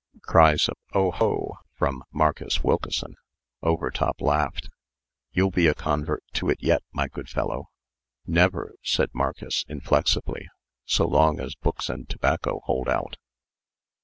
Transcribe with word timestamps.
Cries 0.23 0.67
of 0.67 0.77
"Oh! 0.95 1.11
oh!" 1.21 1.57
from 1.75 2.01
Marcus 2.11 2.63
Wilkeson. 2.63 3.13
Overtop 3.61 4.19
laughed. 4.19 4.67
"You'll 5.31 5.51
be 5.51 5.67
a 5.67 5.75
convert 5.75 6.23
to 6.33 6.49
it 6.49 6.57
yet, 6.59 6.81
my 6.91 7.07
good 7.07 7.29
fellow." 7.29 7.67
"Never," 8.25 8.73
said 8.81 9.11
Marcus, 9.13 9.63
inflexibly, 9.69 10.49
"so 10.85 11.05
long 11.07 11.39
as 11.39 11.53
books 11.53 11.87
and 11.87 12.09
tobacco 12.09 12.61
hold 12.63 12.89
out." 12.89 13.17